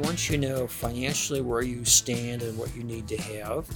[0.00, 3.66] once you know financially where you stand and what you need to have,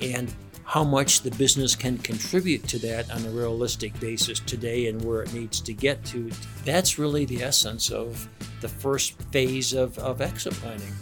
[0.00, 0.32] and
[0.64, 5.22] how much the business can contribute to that on a realistic basis today and where
[5.22, 6.30] it needs to get to,
[6.64, 8.28] that's really the essence of
[8.60, 10.92] the first phase of, of exit planning.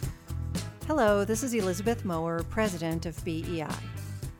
[0.87, 3.67] Hello, this is Elizabeth Mower, president of BEI.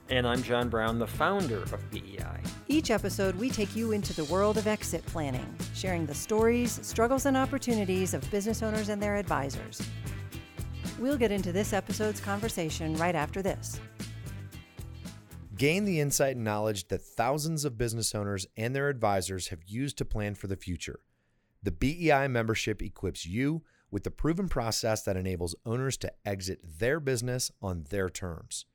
[0.10, 2.40] And I'm John Brown, the founder of BEI.
[2.70, 7.26] Each episode, we take you into the world of exit planning, sharing the stories, struggles,
[7.26, 9.82] and opportunities of business owners and their advisors.
[11.00, 13.80] We'll get into this episode's conversation right after this.
[15.58, 19.98] Gain the insight and knowledge that thousands of business owners and their advisors have used
[19.98, 21.00] to plan for the future.
[21.64, 27.00] The BEI membership equips you with the proven process that enables owners to exit their
[27.00, 28.66] business on their terms.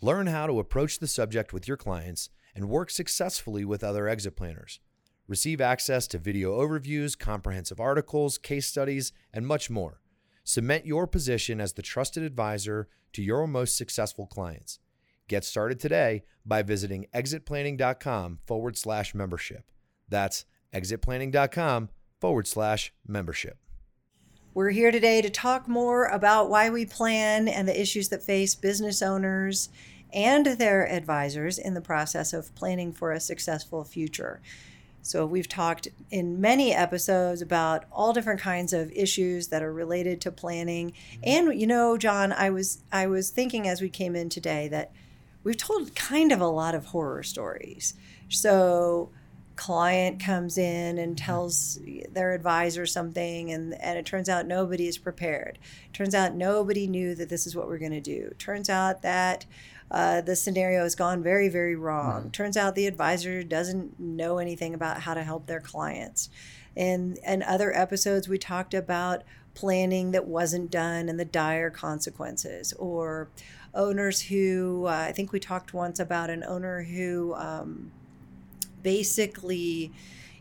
[0.00, 4.36] Learn how to approach the subject with your clients and work successfully with other exit
[4.36, 4.78] planners.
[5.26, 10.00] Receive access to video overviews, comprehensive articles, case studies, and much more.
[10.48, 14.78] Cement your position as the trusted advisor to your most successful clients.
[15.28, 19.70] Get started today by visiting exitplanning.com forward slash membership.
[20.08, 23.58] That's exitplanning.com forward slash membership.
[24.54, 28.54] We're here today to talk more about why we plan and the issues that face
[28.54, 29.68] business owners
[30.14, 34.40] and their advisors in the process of planning for a successful future.
[35.08, 40.20] So, we've talked in many episodes about all different kinds of issues that are related
[40.20, 40.90] to planning.
[40.90, 41.20] Mm-hmm.
[41.22, 44.92] And you know, John, I was I was thinking as we came in today that
[45.44, 47.94] we've told kind of a lot of horror stories.
[48.28, 49.08] So,
[49.56, 51.24] client comes in and mm-hmm.
[51.24, 51.78] tells
[52.12, 55.58] their advisor something and, and it turns out nobody is prepared
[55.92, 59.44] turns out nobody knew that this is what we're going to do turns out that
[59.90, 62.30] uh, the scenario has gone very very wrong mm-hmm.
[62.30, 66.28] turns out the advisor doesn't know anything about how to help their clients
[66.76, 69.22] and and other episodes we talked about
[69.54, 73.28] planning that wasn't done and the dire consequences or
[73.74, 77.90] owners who uh, i think we talked once about an owner who um,
[78.82, 79.92] basically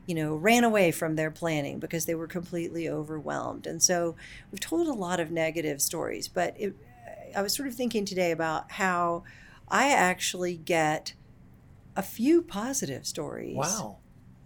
[0.08, 3.68] you know, ran away from their planning because they were completely overwhelmed.
[3.68, 4.16] And so
[4.52, 6.74] we've told a lot of negative stories, but it,
[7.36, 9.24] I was sort of thinking today about how
[9.68, 11.14] I actually get
[11.96, 13.56] a few positive stories.
[13.56, 13.98] Wow.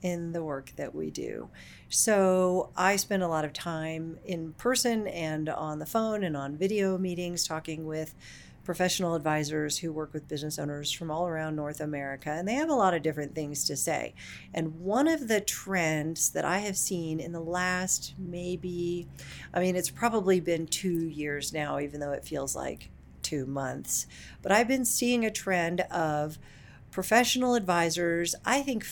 [0.01, 1.51] In the work that we do.
[1.87, 6.57] So I spend a lot of time in person and on the phone and on
[6.57, 8.15] video meetings talking with
[8.63, 12.69] professional advisors who work with business owners from all around North America, and they have
[12.69, 14.13] a lot of different things to say.
[14.53, 19.07] And one of the trends that I have seen in the last maybe,
[19.53, 22.89] I mean, it's probably been two years now, even though it feels like
[23.21, 24.07] two months,
[24.41, 26.37] but I've been seeing a trend of
[26.91, 28.85] professional advisors, I think.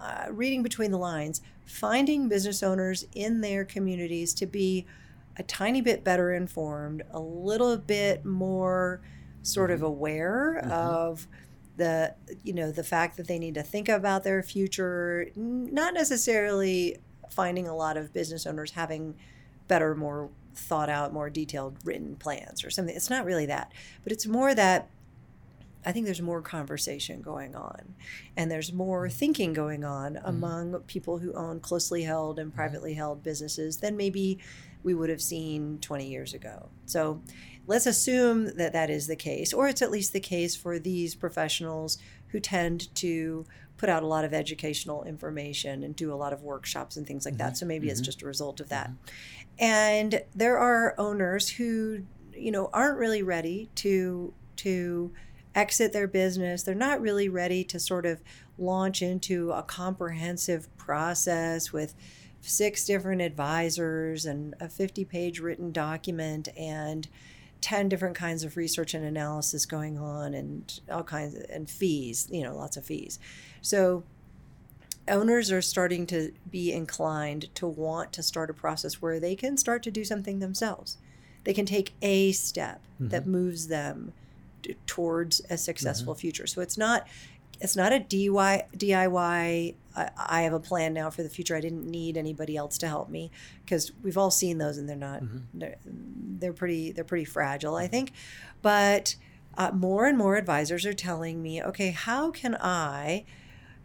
[0.00, 4.84] Uh, reading between the lines, finding business owners in their communities to be
[5.36, 9.00] a tiny bit better informed, a little bit more
[9.42, 9.86] sort of mm-hmm.
[9.86, 10.72] aware mm-hmm.
[10.72, 11.26] of
[11.76, 16.98] the you know the fact that they need to think about their future not necessarily
[17.30, 19.14] finding a lot of business owners having
[19.68, 23.72] better more thought out more detailed written plans or something it's not really that
[24.02, 24.90] but it's more that
[25.84, 27.94] I think there's more conversation going on
[28.36, 29.16] and there's more mm-hmm.
[29.16, 30.26] thinking going on mm-hmm.
[30.26, 34.38] among people who own closely held and privately held businesses than maybe
[34.82, 36.68] we would have seen 20 years ago.
[36.86, 37.22] So
[37.66, 41.14] let's assume that that is the case, or it's at least the case for these
[41.14, 41.98] professionals
[42.28, 43.44] who tend to
[43.76, 47.24] put out a lot of educational information and do a lot of workshops and things
[47.24, 47.48] like mm-hmm.
[47.48, 47.56] that.
[47.56, 47.92] So maybe mm-hmm.
[47.92, 48.88] it's just a result of that.
[48.88, 49.64] Mm-hmm.
[49.64, 55.12] And there are owners who, you know, aren't really ready to to
[55.54, 56.62] exit their business.
[56.62, 58.22] They're not really ready to sort of
[58.56, 61.94] launch into a comprehensive process with
[62.42, 67.08] six different advisors and a 50 page written document and
[67.60, 72.28] 10 different kinds of research and analysis going on and all kinds of, and fees
[72.30, 73.18] you know lots of fees
[73.60, 74.02] so
[75.08, 79.56] owners are starting to be inclined to want to start a process where they can
[79.56, 80.98] start to do something themselves
[81.44, 83.08] they can take a step mm-hmm.
[83.08, 84.12] that moves them
[84.62, 86.20] t- towards a successful mm-hmm.
[86.20, 87.06] future so it's not
[87.62, 88.64] it's not a DIY.
[88.76, 89.74] DIY.
[89.94, 91.56] I, have a plan now for the future.
[91.56, 93.30] I didn't need anybody else to help me
[93.64, 95.22] because we've all seen those, and they're not.
[95.22, 95.38] Mm-hmm.
[95.54, 96.92] They're, they're pretty.
[96.92, 98.12] They're pretty fragile, I think.
[98.62, 99.16] But
[99.56, 103.24] uh, more and more advisors are telling me, okay, how can I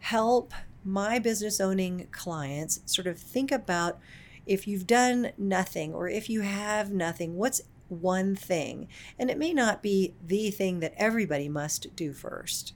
[0.00, 0.52] help
[0.84, 3.98] my business owning clients sort of think about
[4.46, 8.88] if you've done nothing or if you have nothing, what's one thing?
[9.18, 12.72] And it may not be the thing that everybody must do first.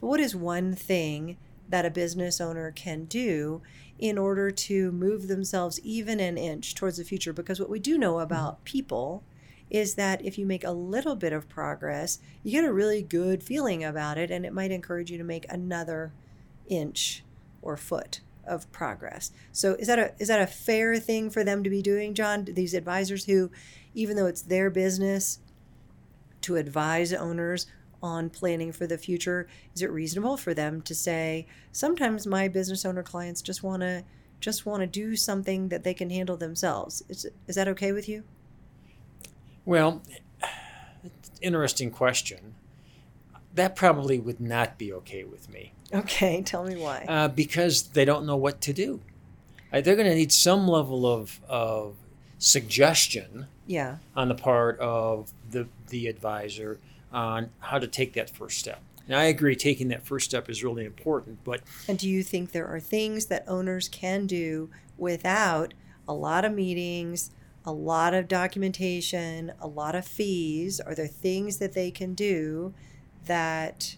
[0.00, 1.36] But what is one thing
[1.70, 3.62] that a business owner can do
[3.98, 7.32] in order to move themselves even an inch towards the future?
[7.32, 8.22] Because what we do know mm-hmm.
[8.22, 9.24] about people
[9.70, 13.42] is that if you make a little bit of progress, you get a really good
[13.42, 16.12] feeling about it, and it might encourage you to make another
[16.68, 17.22] inch
[17.62, 19.30] or foot of progress.
[19.52, 22.44] So is that a is that a fair thing for them to be doing, John?
[22.44, 23.50] These advisors who,
[23.94, 25.38] even though it's their business
[26.42, 27.66] to advise owners
[28.02, 32.84] on planning for the future, is it reasonable for them to say sometimes my business
[32.84, 34.04] owner clients just want to
[34.40, 37.02] just want to do something that they can handle themselves?
[37.08, 38.24] Is is that okay with you?
[39.64, 40.02] Well,
[41.40, 42.54] interesting question.
[43.54, 45.72] That probably would not be okay with me.
[45.92, 47.04] Okay, tell me why.
[47.08, 49.00] Uh, because they don't know what to do.
[49.72, 51.96] Uh, they're going to need some level of, of
[52.38, 53.96] suggestion yeah.
[54.16, 56.78] on the part of the, the advisor
[57.12, 58.80] on how to take that first step.
[59.06, 61.42] And I agree, taking that first step is really important.
[61.42, 65.74] But and do you think there are things that owners can do without
[66.06, 67.30] a lot of meetings,
[67.64, 70.80] a lot of documentation, a lot of fees?
[70.80, 72.72] Are there things that they can do
[73.26, 73.96] that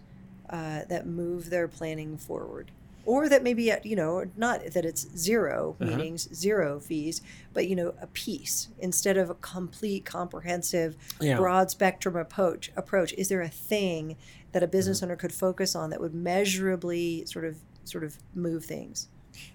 [0.48, 2.70] uh, that move their planning forward?
[3.04, 5.90] Or that maybe uh, you know not that it's 0 Uh-huh.
[5.96, 7.20] meetings, zero fees,
[7.52, 11.36] but you know a piece instead of a complete, comprehensive, Yeah.
[11.36, 12.70] broad spectrum approach.
[12.76, 14.16] Approach is there a thing
[14.52, 15.04] that a business Mm-hmm.
[15.06, 19.08] owner could focus on that would measurably sort of sort of move things?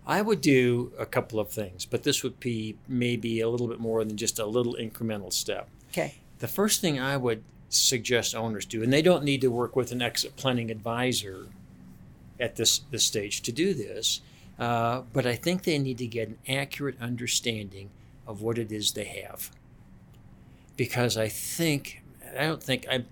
[0.05, 3.79] I would do a couple of things, but this would be maybe a little bit
[3.79, 5.69] more than just a little incremental step.
[5.91, 6.15] Okay.
[6.39, 9.91] The first thing I would suggest owners do, and they don't need to work with
[9.91, 11.47] an exit planning advisor
[12.39, 14.21] at this, this stage to do this,
[14.59, 17.89] uh, but I think they need to get an accurate understanding
[18.25, 19.51] of what it is they have.
[20.75, 22.03] Because I think,
[22.37, 23.05] I don't think, I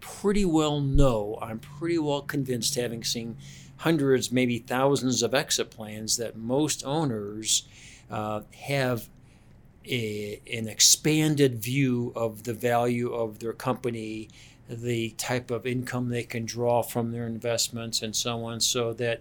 [0.00, 3.36] pretty well know, I'm pretty well convinced, having seen
[3.78, 7.66] hundreds, maybe thousands of exit plans, that most owners
[8.10, 9.08] uh, have
[9.86, 14.28] a, an expanded view of the value of their company,
[14.70, 19.20] the type of income they can draw from their investments, and so on, so that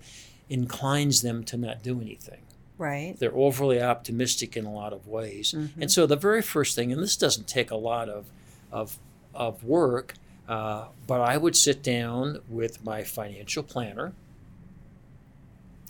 [0.49, 2.41] inclines them to not do anything.
[2.77, 3.15] Right.
[3.17, 5.53] They're overly optimistic in a lot of ways.
[5.79, 8.31] And so the very first thing, and this doesn't take a lot of,
[8.71, 8.97] of,
[9.33, 10.13] of work,
[10.47, 14.13] uh, but I would sit down with my financial planner.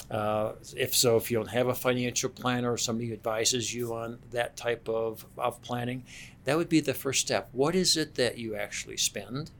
[0.09, 3.93] Uh, if so, if you don't have a financial planner or somebody who advises you
[3.93, 6.03] on that type of, of planning,
[6.45, 7.49] that would be the first step.
[7.51, 9.51] What is it that you actually spend?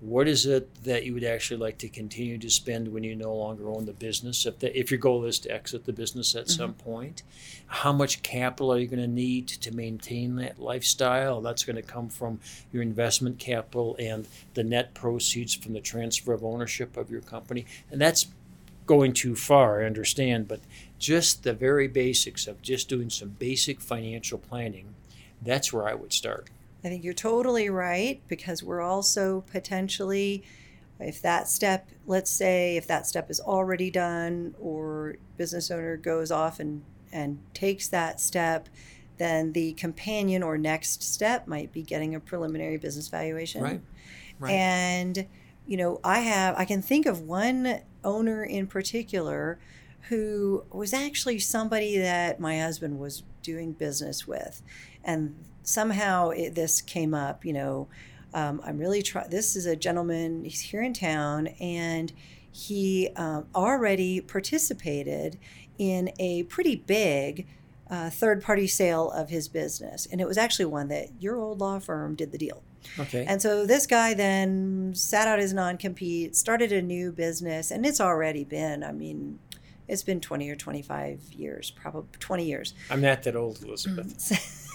[0.00, 3.34] What is it that you would actually like to continue to spend when you no
[3.34, 4.44] longer own the business?
[4.44, 7.22] If, the, if your goal is to exit the business at some point,
[7.66, 11.40] how much capital are you going to need to maintain that lifestyle?
[11.40, 12.40] That's going to come from
[12.70, 17.64] your investment capital and the net proceeds from the transfer of ownership of your company.
[17.90, 18.26] And that's
[18.86, 20.60] going too far, I understand, but
[20.98, 24.94] just the very basics of just doing some basic financial planning,
[25.42, 26.50] that's where I would start.
[26.84, 30.44] I think you're totally right because we're also potentially,
[31.00, 36.30] if that step, let's say, if that step is already done or business owner goes
[36.30, 36.82] off and,
[37.12, 38.68] and takes that step,
[39.16, 43.62] then the companion or next step might be getting a preliminary business valuation.
[43.62, 43.80] Right.
[44.38, 44.52] Right.
[44.52, 45.26] And,
[45.66, 49.58] you know, I have, I can think of one owner in particular
[50.08, 54.62] who was actually somebody that my husband was doing business with.
[55.02, 57.88] And somehow it, this came up, you know.
[58.34, 62.12] Um, I'm really trying, this is a gentleman, he's here in town, and
[62.50, 65.38] he um, already participated
[65.78, 67.46] in a pretty big
[67.88, 70.06] uh, third party sale of his business.
[70.10, 72.62] And it was actually one that your old law firm did the deal.
[72.98, 73.24] Okay.
[73.26, 77.84] And so this guy then sat out his non compete, started a new business, and
[77.86, 79.38] it's already been, I mean,
[79.88, 82.74] it's been 20 or 25 years, probably 20 years.
[82.90, 84.60] I'm not that old, Elizabeth.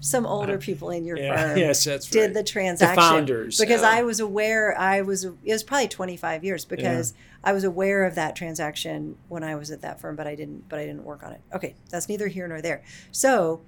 [0.00, 2.34] Some older people in your Yeah, firm yes, that's did right.
[2.34, 2.96] the transaction.
[3.02, 3.90] founders, Because yeah.
[3.90, 8.14] I was aware, I was, it was probably 25 years because I was aware of
[8.14, 11.22] that transaction when I was at that firm, but I didn't, but I didn't work
[11.22, 11.40] on it.
[11.54, 12.82] Okay, that's neither here nor there.
[13.10, 13.62] So,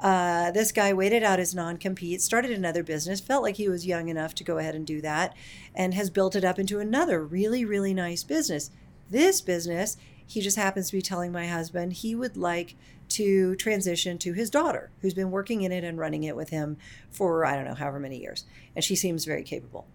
[0.00, 3.86] uh, this guy waited out his non compete, started another business, felt like he was
[3.86, 5.34] young enough to go ahead and do that,
[5.74, 8.70] and has built it up into another really, really nice business.
[9.10, 12.76] This business, he just happens to be telling my husband he would like
[13.08, 16.76] to transition to his daughter, who's been working in it and running it with him
[17.10, 18.44] for, I don't know, however many years.
[18.74, 19.86] And she seems very capable.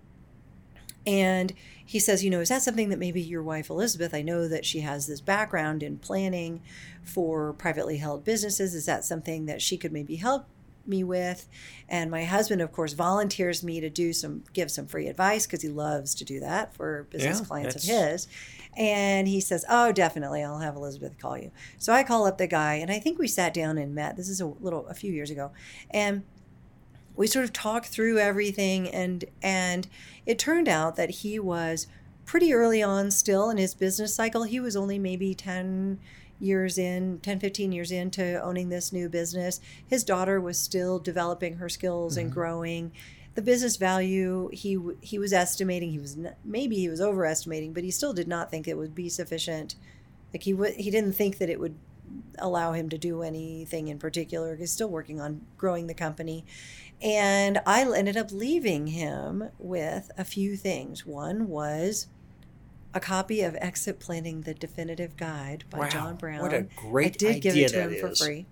[1.06, 1.54] And
[1.86, 4.66] he says, you know, is that something that maybe your wife Elizabeth, I know that
[4.66, 6.62] she has this background in planning
[7.04, 8.74] for privately held businesses.
[8.74, 10.48] Is that something that she could maybe help
[10.88, 11.48] me with?
[11.88, 15.62] And my husband, of course, volunteers me to do some, give some free advice because
[15.62, 18.28] he loves to do that for business Yeah, clients of his.
[18.78, 20.44] And he says, Oh, definitely.
[20.44, 21.52] I'll have Elizabeth call you.
[21.78, 24.18] So I call up the guy, and I think we sat down and met.
[24.18, 25.52] This is a little, a few years ago.
[25.92, 26.24] And
[27.16, 29.88] we sort of talked through everything and and
[30.26, 31.88] it turned out that he was
[32.26, 34.44] pretty early on still in his business cycle.
[34.44, 36.00] He was only maybe 10
[36.40, 39.60] years in 10 15 years into owning this new business.
[39.88, 42.34] His daughter was still developing her skills and mm-hmm.
[42.34, 42.92] growing.
[43.36, 47.92] The business value he he was estimating he was maybe he was overestimating but he
[47.92, 49.76] still did not think it would be sufficient.
[50.34, 51.76] Like he w- he didn't think that it would
[52.40, 54.56] allow him to do anything in particular.
[54.56, 56.46] He's still working on growing the company
[57.02, 61.06] and i ended up leaving him with a few things.
[61.06, 62.08] One was
[62.94, 67.16] a copy of exit planning the definitive guide by Wow, john brown what a great
[67.24, 68.20] i did give it to him for is.
[68.20, 68.46] free.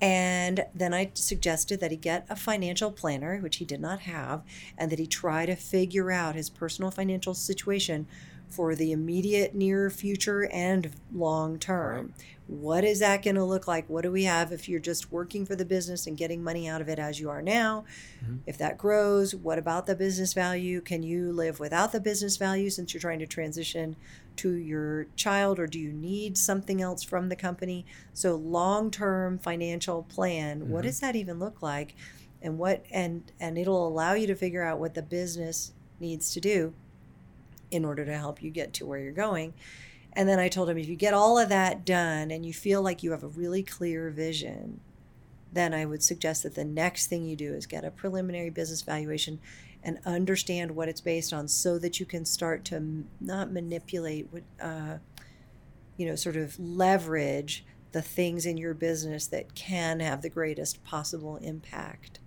[0.00, 4.42] And then I suggested that he get a financial planner, which he did not have,
[4.76, 8.06] and that he try to figure out his personal financial situation
[8.54, 12.14] for the immediate near future and long term.
[12.46, 13.88] What is that going to look like?
[13.88, 16.82] What do we have if you're just working for the business and getting money out
[16.82, 17.84] of it as you are now?
[18.22, 18.36] Mm-hmm.
[18.46, 20.80] If that grows, what about the business value?
[20.82, 23.96] Can you live without the business value since you're trying to transition
[24.36, 27.86] to your child, or do you need something else from the company?
[28.12, 30.88] So, long term financial plan, what mm-hmm.
[30.88, 31.94] does that even look like?
[32.42, 36.40] And what and and it'll allow you to figure out what the business needs to
[36.40, 36.74] do
[37.74, 39.52] in order to help you get to where you're going.
[40.12, 42.80] And then I told him if you get all of that done and you feel
[42.82, 44.80] like you have a really clear vision,
[45.52, 48.82] then I would suggest that the next thing you do is get a preliminary business
[48.82, 49.40] valuation
[49.82, 54.28] and understand what it's based on so that you can start to m- not manipulate
[54.30, 54.98] what uh,
[55.96, 60.82] you know sort of leverage the things in your business that can have the greatest
[60.84, 62.18] possible impact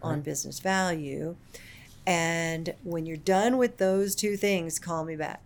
[0.00, 0.24] on Right.
[0.24, 1.36] business value
[2.06, 5.42] and when you're done with those two things call me back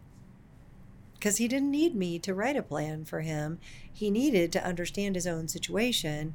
[1.19, 3.59] because he didn't need me to write a plan for him.
[3.93, 6.35] He needed to understand his own situation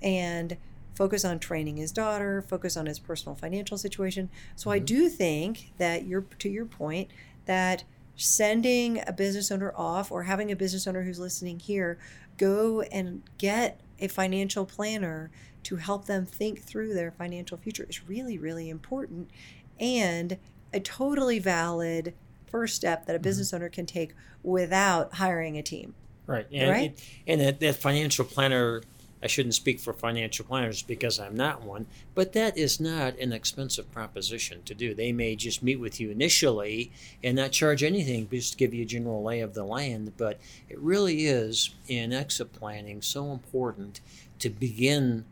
[0.00, 0.56] and
[0.94, 4.30] focus on training his daughter, focus on his personal financial situation.
[4.56, 4.86] So I mm-hmm.
[4.86, 7.10] do think that you're to your point
[7.46, 7.84] that
[8.16, 11.98] sending a business owner off or having a business owner who's listening here
[12.36, 15.30] go and get a financial planner
[15.62, 19.30] to help them think through their financial future is really really important
[19.78, 20.38] and
[20.72, 22.14] a totally valid
[22.46, 23.24] first step that a mm-hmm.
[23.24, 25.94] business owner can take without hiring a team.
[26.26, 26.46] Right.
[26.52, 26.90] And, Right?
[26.92, 28.82] it- and that, that financial planner,
[29.22, 33.32] I shouldn't speak for financial planners because I'm not one, but that is not an
[33.32, 34.94] expensive proposition to do.
[34.94, 38.86] They may just meet with you initially and not charge anything, just give you a
[38.86, 40.12] general lay of the land.
[40.16, 40.38] But
[40.68, 44.00] it really is in exit planning so important
[44.40, 45.24] to begin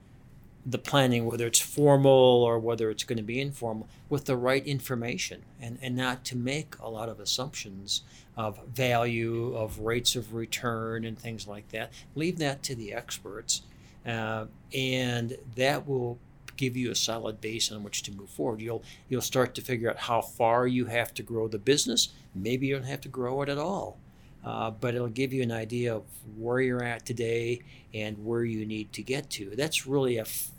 [0.64, 4.67] the planning, whether it's formal or whether it's going to be informal, with the right
[4.67, 8.02] information and, and not to make a lot of assumptions
[8.37, 11.93] of value, of rates of return, and things like that.
[12.14, 13.62] Leave that to the experts,
[14.07, 16.19] uh, and that will
[16.57, 18.61] give you a solid base on which to move forward.
[18.61, 22.11] You'll you'll start to figure out how far you have to grow the business.
[22.35, 23.99] Maybe you don't have to grow it at all.
[24.44, 26.04] Uh, but it'll give you an idea of
[26.37, 27.61] where you're at today
[27.92, 29.50] and where you need to get to.
[29.54, 30.50] That's really a, f-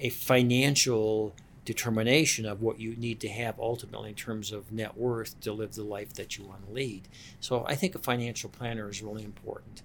[0.00, 1.34] a financial
[1.64, 5.74] determination of what you need to have ultimately in terms of net worth to live
[5.74, 7.06] the life that you want to lead.
[7.40, 9.82] So I think a financial planner is really important.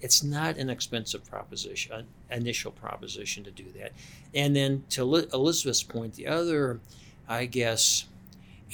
[0.00, 3.92] It's not an expensive proposition, an initial proposition to do that.
[4.34, 6.80] And then to Li- Elizabeth's point, the other,
[7.28, 8.06] I guess,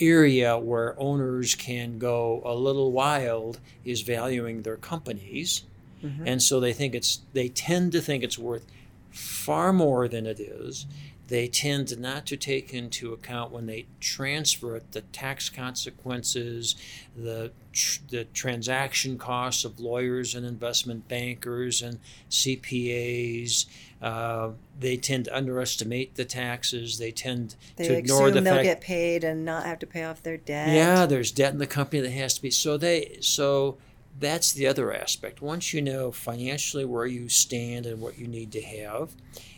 [0.00, 5.64] area where owners can go a little wild is valuing their companies.
[6.02, 6.26] Mm-hmm.
[6.26, 8.66] And so they think it's they tend to think it's worth
[9.10, 10.86] far more than it is.
[11.28, 16.74] They tend not to take into account when they transfer it the tax consequences
[17.16, 23.66] the tr- the transaction costs of lawyers and investment bankers and CPAs
[24.02, 28.54] uh, they tend to underestimate the taxes they tend They to ignore assume the they'll
[28.54, 30.68] fact get paid and not have to pay off their debt.
[30.68, 32.50] yeah, there's debt in the company that has to be.
[32.50, 33.76] So they so
[34.18, 35.42] that's the other aspect.
[35.42, 39.10] Once you know financially where you stand and what you need to have,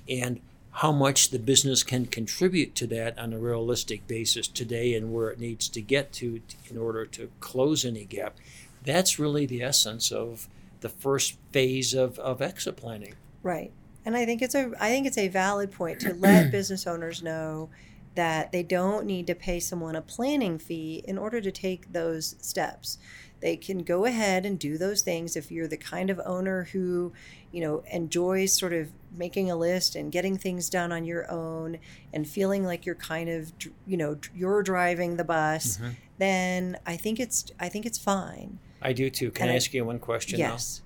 [0.08, 0.40] and
[0.76, 5.30] how much the business can contribute to that on a realistic basis today and where
[5.30, 8.36] it needs to get to in order to close any gap,
[8.82, 10.48] that's really the essence of
[10.80, 13.14] the first phase of, of exit planning.
[13.42, 13.70] Right.
[14.04, 17.22] And I think it's a I think it's a valid point to let business owners
[17.22, 17.70] know
[18.14, 22.36] that they don't need to pay someone a planning fee in order to take those
[22.40, 22.98] steps.
[23.40, 27.12] They can go ahead and do those things if you're the kind of owner who,
[27.50, 31.78] you know, enjoys sort of making a list and getting things done on your own
[32.12, 33.52] and feeling like you're kind of,
[33.86, 35.90] you know, you're driving the bus, mm-hmm.
[36.18, 38.58] then I think it's I think it's fine.
[38.82, 39.30] I do too.
[39.30, 40.38] Can And I I- ask you one question?
[40.38, 40.82] yes.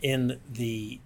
[0.00, 1.00] in the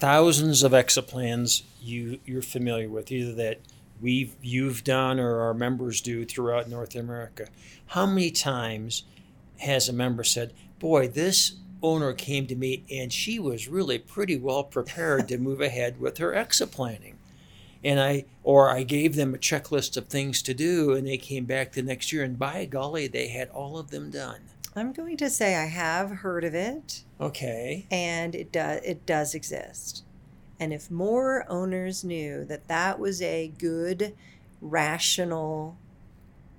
[0.00, 3.60] thousands of exit plans you you're familiar with, either that
[4.00, 7.46] we've you've done or our members do throughout North America.
[7.88, 9.04] How many times
[9.58, 11.52] has a member said, "Boy, this
[11.82, 16.18] owner came to me and she was really pretty well prepared to move ahead with
[16.18, 17.18] her exit planning."
[17.84, 21.44] And I or I gave them a checklist of things to do and they came
[21.44, 24.40] back the next year and by golly, they had all of them done.
[24.76, 27.02] I'm going to say I have heard of it.
[27.20, 27.86] Okay.
[27.90, 30.04] And it does it does exist.
[30.58, 34.14] And if more owners knew that that was a good,
[34.60, 35.76] rational,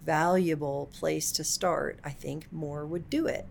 [0.05, 3.45] valuable place to start, I think more would do it.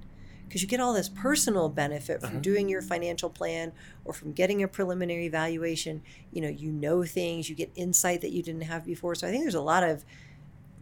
[0.47, 2.41] Because you get all this personal benefit from Uh-huh.
[2.41, 3.71] doing your financial plan
[4.05, 6.03] or from getting a preliminary valuation.
[6.33, 9.15] You know, you know things, you get insight that you didn't have before.
[9.15, 10.05] So I think there's a lot of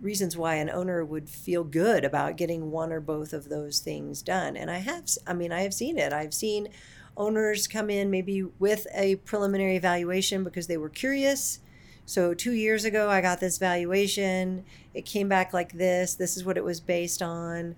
[0.00, 4.22] reasons why an owner would feel good about getting one or both of those things
[4.22, 4.56] done.
[4.56, 6.12] And I have, I mean, I have seen it.
[6.12, 6.68] I've seen
[7.16, 11.58] owners come in maybe with a preliminary evaluation because they were curious.
[12.06, 14.64] So, two years ago, I got this valuation.
[14.94, 16.14] It came back like this.
[16.14, 17.74] This is what it was based on.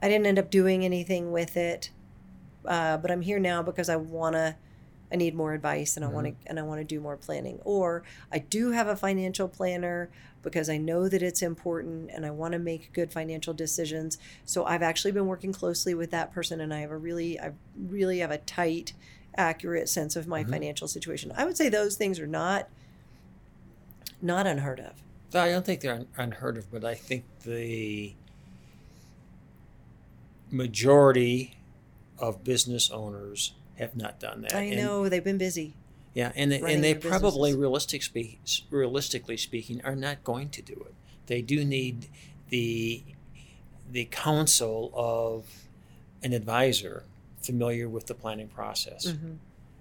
[0.00, 1.90] I didn't end up doing anything with it,
[2.64, 4.56] uh, but I'm here now because I want to.
[5.10, 7.60] I need more advice and I want to and I want to do more planning.
[7.64, 10.10] Or I do have a financial planner
[10.50, 14.18] because I know that it's important and I want to make good financial decisions.
[14.44, 17.52] So I've actually been working closely with that person and I have a really I
[17.76, 18.94] really have a tight
[19.36, 20.52] accurate sense of my mm-hmm.
[20.52, 21.32] financial situation.
[21.36, 22.68] I would say those things are not
[24.20, 25.02] not unheard of.
[25.34, 28.14] I don't think they're un- unheard of, but I think the
[30.50, 31.56] majority
[32.18, 34.54] of business owners have not done that.
[34.54, 35.74] I And- know they've been busy.
[36.18, 38.40] Yeah, and they, and they probably realistic speak,
[38.72, 40.94] realistically speaking are not going to do it.
[41.26, 42.08] They do need
[42.48, 43.04] the
[43.88, 45.46] the counsel of
[46.24, 47.04] an advisor
[47.40, 49.06] familiar with the planning process.
[49.06, 49.34] Mm-hmm.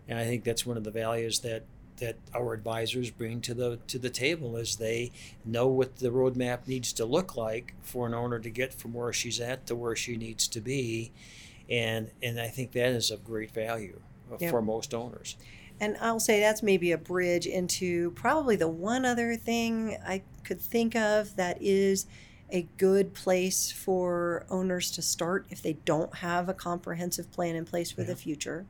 [0.07, 1.63] And I think that's one of the values that
[1.97, 5.11] that our advisors bring to the to the table is they
[5.43, 9.11] know what the roadmap needs to look like for an owner to get from where
[9.11, 11.11] she's at to where she needs to be,
[11.67, 14.51] and and I think that is of great value uh, Yep.
[14.51, 15.35] for most owners.
[15.79, 20.59] And I'll say that's maybe a bridge into probably the one other thing I could
[20.59, 22.07] think of that is
[22.49, 27.65] a good place for owners to start if they don't have a comprehensive plan in
[27.65, 28.65] place for the future.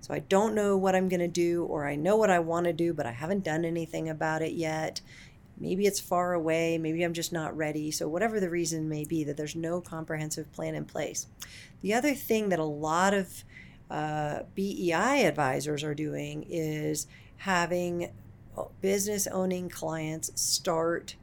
[0.00, 2.64] So I don't know what I'm going to do, or I know what I want
[2.64, 5.02] to do, but I haven't done anything about it yet.
[5.58, 6.78] Maybe it's far away.
[6.78, 7.90] Maybe I'm just not ready.
[7.90, 11.26] So, whatever the reason may be, that there's no comprehensive plan in place.
[11.82, 13.44] The other thing that a lot of
[13.90, 17.06] uh, BEI advisors are doing is
[17.38, 18.12] having
[18.80, 21.16] business owning clients start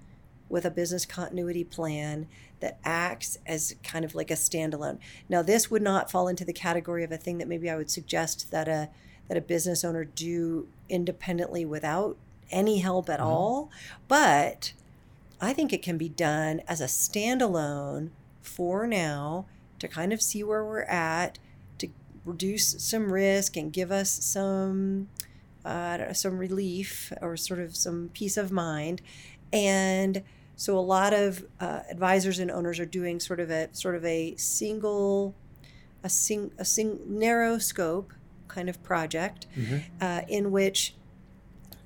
[0.49, 2.27] with a business continuity plan
[2.59, 4.97] that acts as kind of like a standalone.
[5.29, 7.91] Now, this would not fall into the category of a thing that maybe I would
[7.91, 8.89] suggest that a
[9.27, 12.15] that a business owner do independently without
[12.49, 13.69] any help at all,
[14.07, 14.71] but
[15.41, 19.45] I think it can be done as a standalone for now
[19.79, 21.39] to kind of see where we're at,
[22.27, 25.07] reduce some risk and give us some
[25.67, 29.01] uh, know, some relief or sort of some peace of mind.
[29.51, 30.23] And
[30.55, 34.05] so a lot of uh, advisors and owners are doing sort of a sort of
[34.05, 35.35] a single,
[36.03, 38.13] a sing a sing narrow scope
[38.47, 39.45] kind of project
[40.01, 40.95] uh, in which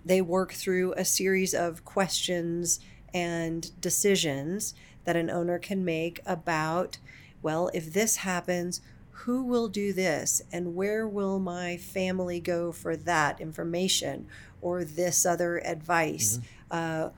[0.06, 2.80] they work through a series of questions
[3.14, 4.74] and decisions
[5.06, 6.98] that an owner can make about
[7.42, 8.80] well if this happens
[9.26, 14.28] who will do this and where will my family go for that information
[14.62, 15.62] or this advice?
[15.66, 16.40] Advice
[16.72, 17.10] uh,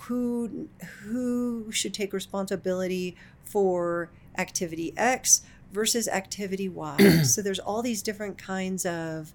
[0.00, 0.68] who
[1.02, 5.42] who should take responsibility for activity x
[5.72, 6.96] versus activity y?
[7.24, 9.32] So there's all these different kinds of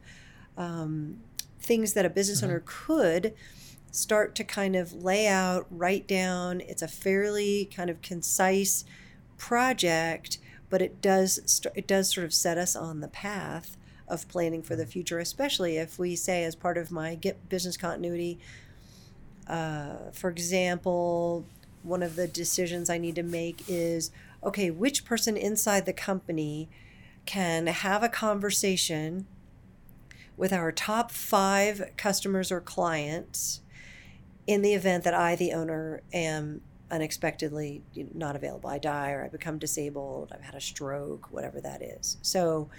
[0.57, 1.19] um,
[1.59, 3.33] things that a business owner could
[3.91, 6.61] start to kind of lay out, write down.
[6.61, 8.83] It's a fairly kind of concise
[9.37, 14.27] project, but it does st- it does sort of set us on the path of
[14.27, 18.39] planning for the future, especially if we say as part of my get business continuity.
[19.47, 21.45] Uh, for example,
[21.83, 24.11] one of the decisions I need to make is
[24.43, 26.69] okay, which person inside the company
[27.25, 29.25] can have a conversation
[30.37, 33.61] with our top five customers or clients
[34.45, 37.81] in the event that I, the owner, am unexpectedly
[38.13, 38.69] not available.
[38.69, 42.17] I die or I become disabled, I've had a stroke, whatever that is.
[42.21, 42.69] So,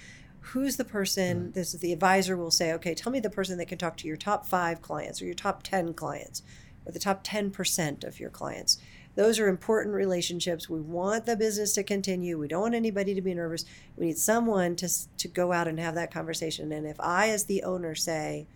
[0.41, 1.53] who's the person?
[1.53, 4.07] This is the advisor will say, okay, tell me the person that can talk to
[4.07, 6.43] your top five clients or your top 10 clients
[6.85, 8.79] or the top 10% of your clients.
[9.17, 10.69] Those are important relationships.
[10.69, 12.39] We want the business to continue.
[12.39, 13.65] We don't want anybody to be nervous.
[13.97, 16.71] We need someone to, to go out and have that conversation.
[16.71, 18.47] And if I, as the owner, say,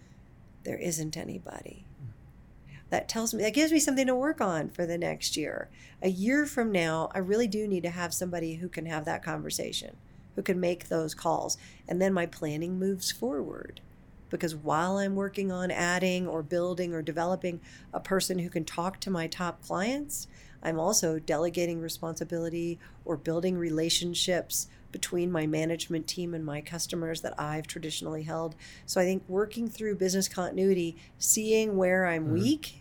[0.64, 1.86] there isn't anybody.
[2.90, 5.68] That tells me, that gives me something to work on for the next year.
[6.02, 9.22] A year from now, I really do need to have somebody who can have that
[9.22, 9.96] conversation,
[10.34, 11.56] who can make those calls.
[11.88, 13.80] And then my planning moves forward.
[14.28, 17.60] Because while I'm working on adding or building or developing
[17.92, 20.28] a person who can talk to my top clients,
[20.62, 27.38] I'm also delegating responsibility or building relationships between my management team and my customers that
[27.38, 28.56] I've traditionally held.
[28.86, 32.32] So I think working through business continuity, seeing where I'm Mhm.
[32.32, 32.79] weak,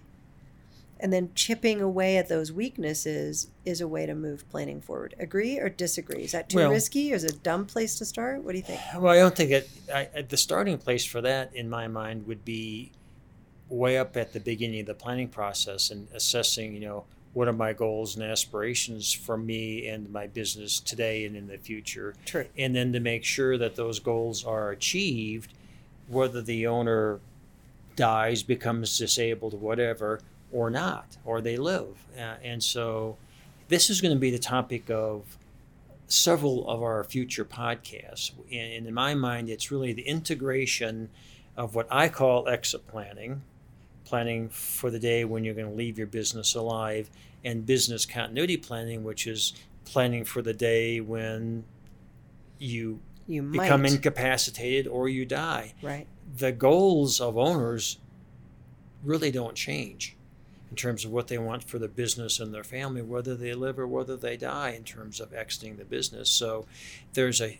[0.99, 5.15] and then chipping away at those weaknesses is a way to move planning forward.
[5.19, 6.23] Agree or disagree?
[6.23, 8.43] Is that too Well- risky or is it a dumb place to start?
[8.43, 8.79] What do you think?
[8.97, 9.69] Well, I don't think it.
[9.93, 12.91] I, the starting place for that, in my mind, would be
[13.69, 16.73] way up at the beginning of the planning process and assessing.
[16.73, 21.35] You know, what are my goals and aspirations for me and my business today and
[21.35, 22.45] in the future, True.
[22.57, 25.53] and then to make sure that those goals are achieved,
[26.07, 27.19] whether the owner
[27.95, 32.05] dies, becomes disabled, whatever, or not, or they live.
[32.17, 33.17] Uh, and so,
[33.67, 35.37] this is going to be the topic of
[36.07, 38.31] several of our future podcasts.
[38.51, 41.09] And, in my mind, it's really the integration
[41.55, 43.41] of what I call exit planning,
[44.05, 47.09] planning for the day when you're going to leave your business alive,
[47.45, 49.53] and business continuity planning, which is
[49.85, 51.63] planning for the day when
[52.57, 53.93] you You become might.
[53.93, 55.73] incapacitated or you die.
[55.81, 56.07] right.
[56.37, 57.97] The goals of owners
[59.03, 60.15] really don't change
[60.69, 63.79] in terms of what they want for the business and their family, whether they live
[63.79, 66.29] or whether they die, in terms of exiting the business.
[66.29, 66.65] So,
[67.13, 67.59] there's a,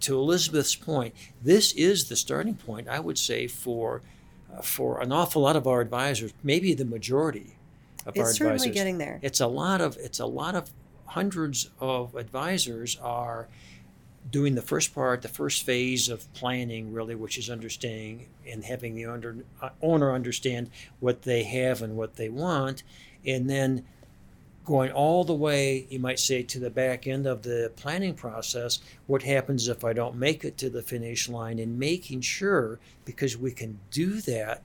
[0.00, 4.02] to Elizabeth's point, this is the starting point, I would say, for
[4.56, 7.56] uh, for an awful lot of our advisors, maybe the majority
[8.04, 8.30] of our advisors.
[8.30, 9.20] It's certainly getting there.
[9.22, 10.70] It's a lot of it's a lot of
[11.06, 13.48] hundreds of advisors are
[14.30, 18.94] doing the first part, the first phase of planning, really, which is understanding and having
[18.94, 22.82] the owner, uh, owner understand what they have and what they want,
[23.24, 23.84] and then
[24.64, 28.78] going all the way, you might say, to the back end of the planning process.
[29.06, 31.58] What happens if I don't make it to the finish line?
[31.58, 34.62] And making sure, because we can do that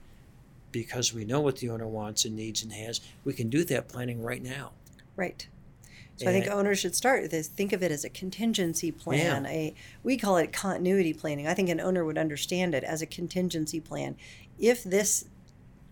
[0.70, 3.88] because we know what the owner wants and needs and has, we can do that
[3.88, 4.72] planning right now.
[5.16, 5.48] Right.
[6.16, 7.48] So I think owners should start with this.
[7.48, 9.44] Think of it as a contingency plan.
[9.46, 11.46] A we call it continuity planning.
[11.46, 14.16] I think an owner would understand it as a contingency plan.
[14.58, 15.26] If this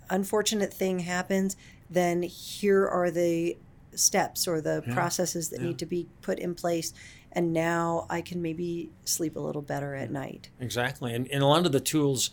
[0.09, 1.57] unfortunate thing happens,
[1.91, 3.57] then here are the
[3.95, 4.95] steps or the Yeah.
[4.95, 5.67] processes that Yeah.
[5.69, 6.93] need to be put in place.
[7.33, 10.49] And now I can maybe sleep a little better at night.
[10.61, 11.13] Exactly.
[11.15, 12.31] And, and a lot of the tools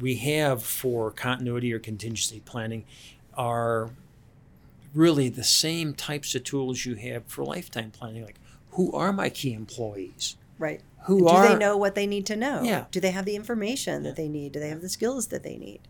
[0.00, 2.84] we have for continuity or contingency planning
[3.34, 3.90] are
[4.94, 8.24] really the same types of tools you have for lifetime planning.
[8.24, 8.40] Like,
[8.72, 10.36] who are my key employees?
[10.58, 10.80] Right.
[11.04, 12.62] Who Do are they know what they need to know?
[12.62, 12.84] Yeah.
[12.90, 14.52] Do they have the information that they need?
[14.52, 15.80] Do they have the skills that they need?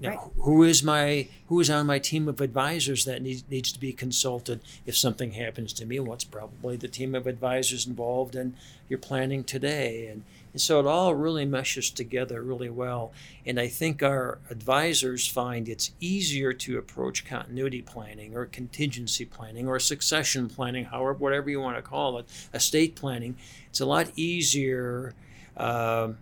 [0.00, 0.18] Now, Right.
[0.40, 3.92] who is my who is on my team of advisors that needs needs to be
[3.92, 5.98] consulted if something happens to me?
[6.00, 8.54] What's probably the team of advisors involved in
[8.88, 10.06] your planning today?
[10.06, 13.12] And, and so it all really meshes together really well.
[13.46, 19.68] And I think our advisors find it's easier to approach continuity planning or contingency planning
[19.68, 23.36] or succession planning, however whatever you want to call it, estate planning.
[23.68, 25.14] It's a lot easier
[25.56, 26.18] um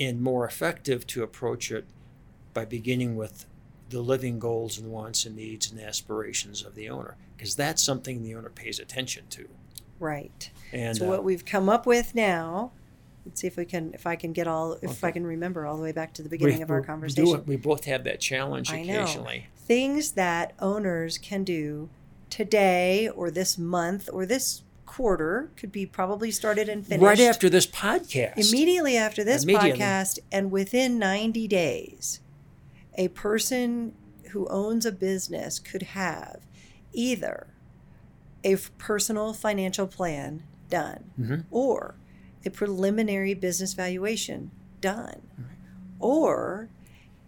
[0.00, 1.84] and more effective to approach it
[2.54, 3.46] by beginning with
[3.90, 8.22] the living goals and wants and needs and aspirations of the owner because that's something
[8.22, 9.48] the owner pays attention to
[9.98, 10.50] Right.
[10.72, 12.72] and so uh, what we've come up with now
[13.28, 15.76] let's see if we can if i can get all if i can remember all
[15.76, 17.56] the way back to the we- beginning of our we- we do conversation it- we
[17.56, 19.02] both have that challenge I know.
[19.02, 21.90] occasionally things that owners can do
[22.30, 27.50] today or this month or this quarter could be probably started and finished right after
[27.50, 29.78] this podcast immediately after this Immediately.
[29.80, 32.20] podcast and within 90 days
[32.96, 33.94] a person
[34.30, 36.40] who owns a business could have
[36.94, 37.48] either
[38.42, 41.44] a personal financial plan done Mhm.
[41.50, 41.96] or
[42.44, 45.22] a preliminary business valuation done.
[46.00, 46.68] Or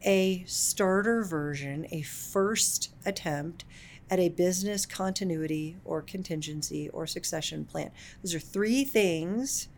[0.03, 3.65] a starter version a first attempt
[4.09, 7.91] at a business continuity or contingency or succession plan.
[8.23, 9.69] Those are three things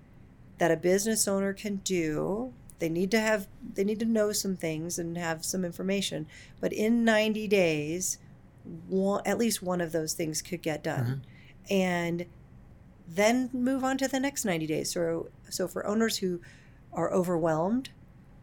[0.58, 2.52] that a business owner can do.
[2.78, 6.26] They need to have they need to know some things and have some information
[6.60, 8.18] but in 90 days
[8.88, 11.22] one, at least one of those things could get done.
[11.68, 11.74] Mm-hmm.
[11.74, 12.26] And
[13.14, 16.40] then move on to the next 90 days so so for owners who
[16.92, 17.90] are overwhelmed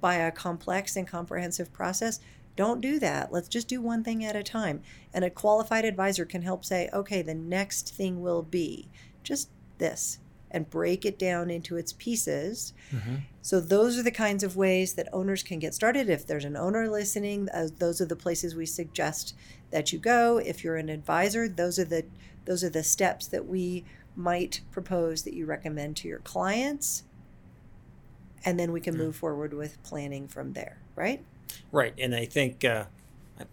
[0.01, 2.19] by a complex and comprehensive process
[2.55, 4.81] don't do that let's just do one thing at a time
[5.13, 8.87] and a qualified advisor can help say okay the next thing will be
[9.23, 10.19] just this
[10.51, 12.73] and break it down into its pieces.
[13.41, 16.09] So, those are the kinds of ways that owners can get started.
[16.09, 19.35] If there's an owner listening, uh, those are the places we suggest
[19.71, 20.37] that you go.
[20.37, 22.05] If you're an advisor, those are the
[22.45, 23.85] those are the steps that we
[24.19, 27.03] might propose that you recommend to your clients.
[28.45, 31.23] And then we can move forward with planning from there, right?
[31.71, 32.85] Right, and I think, uh,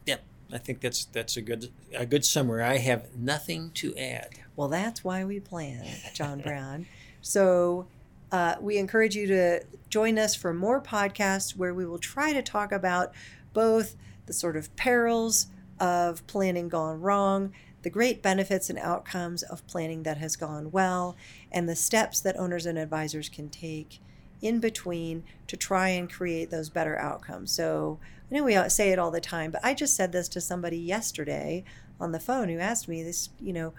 [0.05, 0.19] yeah,
[0.53, 2.63] I think that's that's a good a good summary.
[2.63, 4.31] I have nothing to add.
[4.55, 6.87] Well, that's why we plan, John Brown.
[7.21, 7.87] So
[8.31, 12.43] uh, we encourage you to join us for more podcasts where we will try to
[12.43, 13.13] talk about
[13.53, 15.49] both the sort of perils
[15.81, 17.53] of planning gone wrong,
[17.87, 21.15] the great benefits and outcomes of planning that has gone well,
[21.53, 24.01] and the steps that owners and advisors can take
[24.43, 27.53] in between to try and create those better outcomes.
[27.53, 30.41] So I know we say it all the time, but I just said this to
[30.41, 31.63] somebody yesterday
[32.01, 33.73] on the phone who asked me this, you know,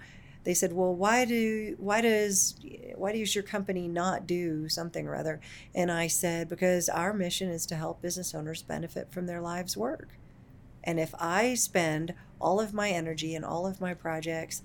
[0.46, 2.56] they said, "Well, why do why does
[2.96, 5.42] why does your company not do something or other?"
[5.76, 9.76] And I said, "Because our mission is to help business owners benefit from their lives'
[9.76, 10.18] work.
[10.82, 14.62] And if I spend all of my energy and all of my projects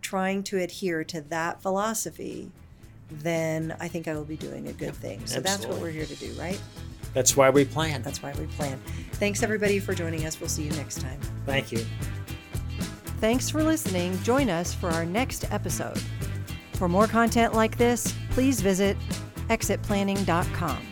[0.00, 2.50] trying to adhere to that philosophy,
[3.10, 5.26] then I think I will be doing a good thing.
[5.26, 6.60] So that's what we're here to do, right?
[7.12, 8.02] That's why we plan.
[8.02, 8.80] That's why we plan.
[9.14, 10.38] Thanks everybody for joining us.
[10.40, 11.20] We'll see you next time.
[11.44, 11.84] Thank you.
[13.20, 14.20] Thanks for listening.
[14.22, 16.00] Join us for our next episode.
[16.74, 18.96] For more content like this, please visit
[19.48, 20.89] exitplanning.com.